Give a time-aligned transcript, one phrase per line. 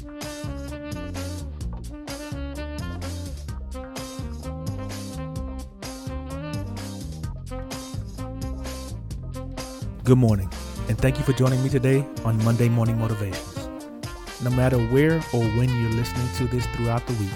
[0.00, 0.08] Good
[10.16, 10.50] morning,
[10.88, 13.68] and thank you for joining me today on Monday Morning Motivations.
[14.42, 17.28] No matter where or when you're listening to this throughout the week,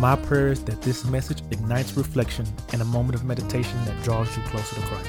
[0.00, 4.36] my prayer is that this message ignites reflection and a moment of meditation that draws
[4.36, 5.08] you closer to Christ.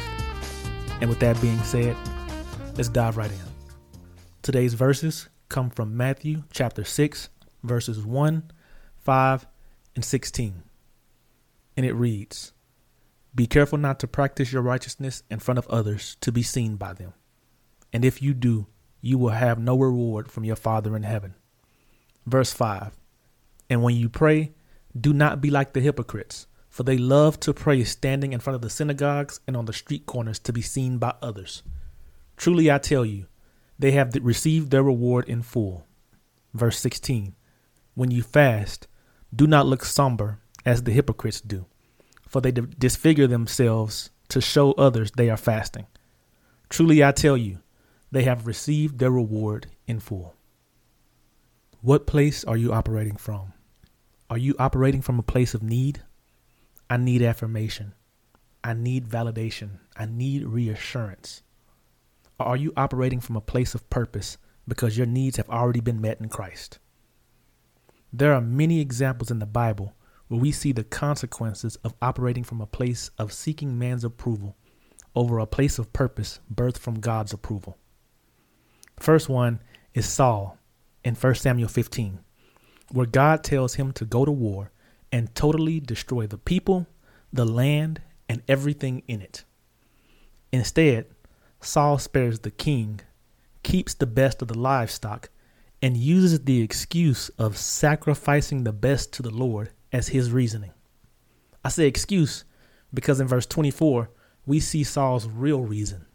[1.01, 1.95] And with that being said,
[2.75, 3.37] let's dive right in.
[4.43, 7.29] Today's verses come from Matthew chapter 6,
[7.63, 8.51] verses 1,
[8.97, 9.47] 5,
[9.95, 10.63] and 16.
[11.75, 12.53] And it reads,
[13.37, 16.93] be careful not to practice your righteousness in front of others to be seen by
[16.93, 17.13] them.
[17.93, 18.65] And if you do,
[18.99, 21.35] you will have no reward from your Father in heaven.
[22.25, 22.97] Verse 5
[23.69, 24.53] And when you pray,
[24.99, 28.63] do not be like the hypocrites, for they love to pray standing in front of
[28.63, 31.61] the synagogues and on the street corners to be seen by others.
[32.37, 33.27] Truly I tell you,
[33.79, 35.85] they have received their reward in full.
[36.53, 37.35] Verse 16
[37.95, 38.87] When you fast,
[39.35, 41.65] do not look somber as the hypocrites do
[42.27, 45.87] for they disfigure themselves to show others they are fasting.
[46.69, 47.59] Truly I tell you,
[48.11, 50.35] they have received their reward in full.
[51.81, 53.53] What place are you operating from?
[54.29, 56.01] Are you operating from a place of need?
[56.89, 57.93] I need affirmation.
[58.63, 59.79] I need validation.
[59.95, 61.43] I need reassurance.
[62.39, 66.19] Are you operating from a place of purpose because your needs have already been met
[66.19, 66.77] in Christ?
[68.13, 69.93] There are many examples in the Bible
[70.27, 74.55] where we see the consequences of operating from a place of seeking man's approval
[75.15, 77.77] over a place of purpose birthed from God's approval.
[78.99, 79.59] First one
[79.95, 80.57] is Saul
[81.03, 82.19] in 1 Samuel 15,
[82.91, 84.71] where God tells him to go to war
[85.11, 86.85] and totally destroy the people,
[87.33, 89.43] the land, and everything in it.
[90.51, 91.07] Instead,
[91.59, 93.01] Saul spares the king,
[93.63, 95.29] keeps the best of the livestock,
[95.81, 100.71] and uses the excuse of sacrificing the best to the Lord as his reasoning.
[101.63, 102.45] I say excuse
[102.93, 104.09] because in verse 24,
[104.45, 106.05] we see Saul's real reason.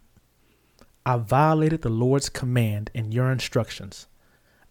[1.04, 4.06] I violated the Lord's command and your instructions.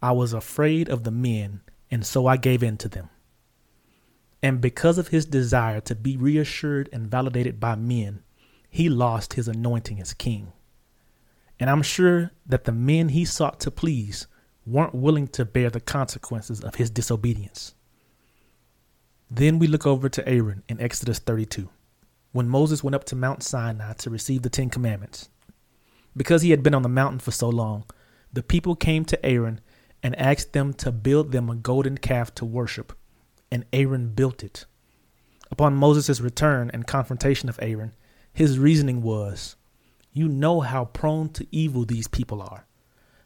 [0.02, 3.10] I was afraid of the men, and so I gave in to them.
[4.42, 8.22] And because of his desire to be reassured and validated by men,
[8.68, 10.52] he lost his anointing as king.
[11.62, 14.26] And I'm sure that the men he sought to please
[14.66, 17.76] weren't willing to bear the consequences of his disobedience.
[19.30, 21.68] Then we look over to Aaron in Exodus 32,
[22.32, 25.28] when Moses went up to Mount Sinai to receive the Ten Commandments.
[26.16, 27.84] Because he had been on the mountain for so long,
[28.32, 29.60] the people came to Aaron
[30.02, 32.92] and asked them to build them a golden calf to worship,
[33.52, 34.66] and Aaron built it.
[35.48, 37.92] Upon Moses' return and confrontation of Aaron,
[38.32, 39.54] his reasoning was,
[40.12, 42.66] You know how prone to evil these people are.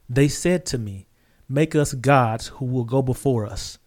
[0.09, 1.09] They said to me,
[1.49, 3.79] Make us gods who will go before us.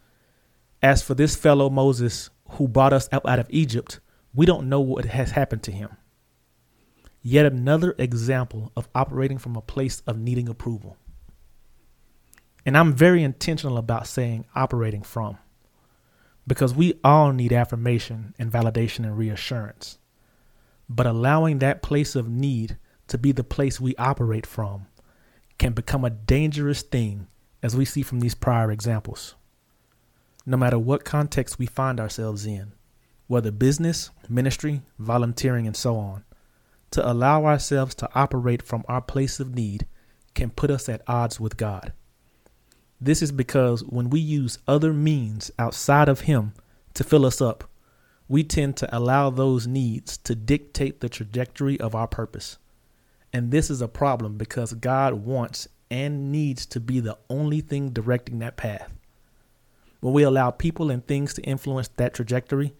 [0.82, 4.00] As for this fellow Moses who brought us out, of Egypt,
[4.34, 5.96] we don't know what has happened to him.
[7.22, 10.96] Yet another example of operating from a place of needing approval.
[12.64, 15.38] And I'm very intentional about saying operating from,
[16.46, 19.98] because we all need affirmation and validation and reassurance.
[20.88, 22.78] But allowing that place of need
[23.10, 24.86] to be the place we operate from
[25.58, 27.28] can become a dangerous thing,
[27.62, 29.34] as we see from these prior examples
[30.46, 32.72] no matter what context we find ourselves in,
[33.26, 36.24] whether business, ministry, volunteering, and so on.
[36.92, 39.86] To allow ourselves to operate from our place of need
[40.34, 41.92] can put us at odds with God.
[43.00, 46.52] This is because when we use other means outside of Him
[46.94, 47.64] to fill us up,
[48.28, 52.58] we tend to allow those needs to dictate the trajectory of our purpose.
[53.32, 57.90] And this is a problem because God wants and needs to be the only thing
[57.90, 58.92] directing that path.
[60.00, 62.74] When we allow people and things to influence that trajectory,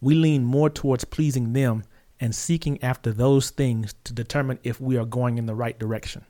[0.00, 1.84] we lean more towards pleasing them
[2.20, 6.24] and seeking after those things to determine if we are going in the right direction.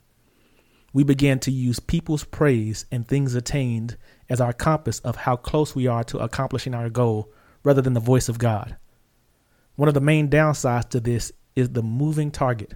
[0.92, 3.96] We begin to use people's praise and things attained
[4.28, 7.30] as our compass of how close we are to accomplishing our goal
[7.64, 8.76] rather than the voice of God.
[9.74, 12.74] One of the main downsides to this is the moving target.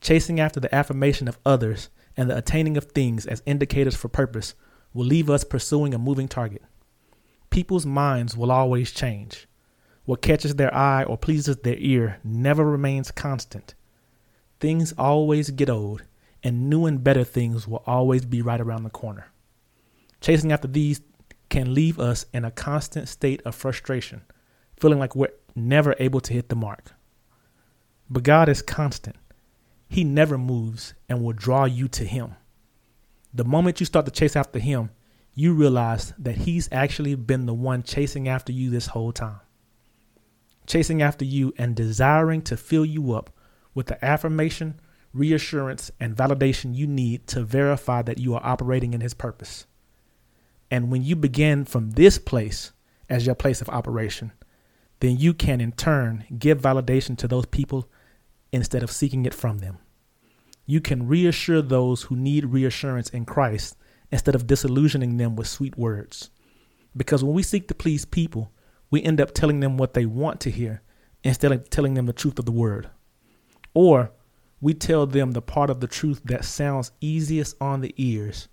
[0.00, 4.54] Chasing after the affirmation of others and the attaining of things as indicators for purpose
[4.92, 6.62] will leave us pursuing a moving target.
[7.50, 9.46] People's minds will always change.
[10.04, 13.74] What catches their eye or pleases their ear never remains constant.
[14.60, 16.02] Things always get old,
[16.42, 19.26] and new and better things will always be right around the corner.
[20.20, 21.00] Chasing after these
[21.48, 24.22] can leave us in a constant state of frustration,
[24.76, 26.92] feeling like we're never able to hit the mark.
[28.08, 29.16] But God is constant.
[29.88, 32.34] He never moves and will draw you to Him.
[33.32, 34.90] The moment you start to chase after him,
[35.34, 39.40] you realize that He's actually been the one chasing after you this whole time.
[40.66, 43.30] Chasing after you and desiring to fill you up
[43.74, 44.80] with the affirmation,
[45.12, 49.66] reassurance, and validation you need to verify that you are operating in His purpose.
[50.70, 52.72] And when you begin from this place
[53.10, 54.32] as your place of operation,
[55.00, 57.88] then you can in turn give validation to those people
[58.52, 59.78] instead of seeking it from them.
[60.66, 63.76] You can reassure those who need reassurance in Christ
[64.10, 66.30] instead of disillusioning them with sweet words.
[66.96, 68.52] Because when we seek to please people,
[68.90, 70.82] we end up telling them what they want to hear
[71.22, 72.90] instead of telling them the truth of the word.
[73.74, 74.12] Or
[74.60, 78.48] we tell them the part of the truth that sounds easiest on the ears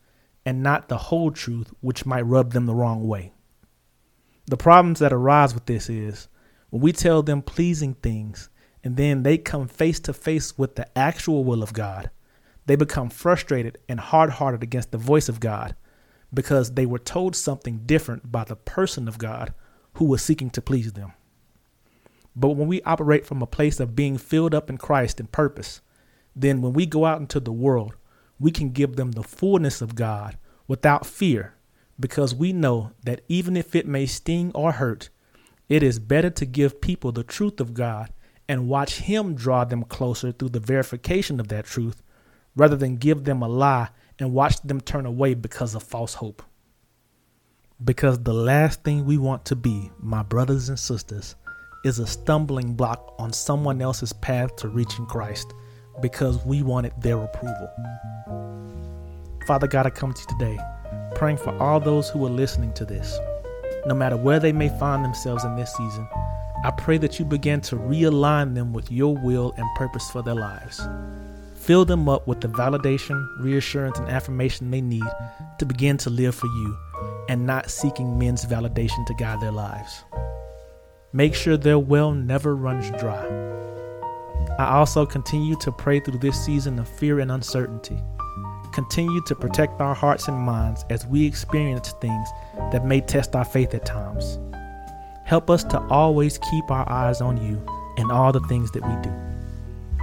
[0.45, 3.31] and not the whole truth, which might rub them the wrong way.
[4.47, 6.27] The problems that arise with this is
[6.69, 8.49] when we tell them pleasing things
[8.83, 12.09] and then they come face to face with the actual will of God,
[12.65, 15.75] they become frustrated and hard hearted against the voice of God
[16.33, 19.53] because they were told something different by the person of God
[19.93, 21.13] who was seeking to please them.
[22.35, 25.81] But when we operate from a place of being filled up in Christ and purpose,
[26.35, 27.95] then when we go out into the world,
[28.39, 30.37] we can give them the fullness of God
[30.67, 31.53] without fear
[31.99, 35.09] because we know that even if it may sting or hurt,
[35.69, 38.11] it is better to give people the truth of God
[38.47, 42.01] and watch Him draw them closer through the verification of that truth
[42.55, 46.43] rather than give them a lie and watch them turn away because of false hope.
[47.83, 51.35] Because the last thing we want to be, my brothers and sisters,
[51.83, 55.53] is a stumbling block on someone else's path to reaching Christ
[56.01, 57.69] because we wanted their approval.
[59.47, 60.59] Father God, I come to you today
[61.15, 63.17] praying for all those who are listening to this.
[63.85, 66.07] No matter where they may find themselves in this season,
[66.63, 70.35] I pray that you begin to realign them with your will and purpose for their
[70.35, 70.81] lives.
[71.55, 75.03] Fill them up with the validation, reassurance, and affirmation they need
[75.59, 76.77] to begin to live for you
[77.27, 80.03] and not seeking men's validation to guide their lives.
[81.11, 83.25] Make sure their well never runs dry.
[84.57, 87.97] I also continue to pray through this season of fear and uncertainty.
[88.73, 92.29] Continue to protect our hearts and minds as we experience things
[92.71, 94.39] that may test our faith at times.
[95.25, 97.61] Help us to always keep our eyes on you
[97.97, 99.13] in all the things that we do.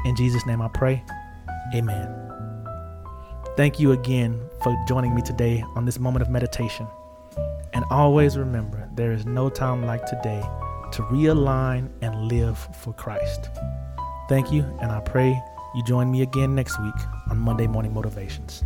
[0.08, 1.02] In Jesus' name I pray.
[1.74, 2.16] Amen.
[3.56, 6.86] Thank you again for joining me today on this moment of meditation.
[7.72, 10.42] And always remember, there is no time like today
[10.92, 13.50] to realign and live for Christ.
[14.28, 15.40] Thank you, and I pray
[15.74, 16.94] you join me again next week
[17.30, 18.64] on Monday Morning Motivations.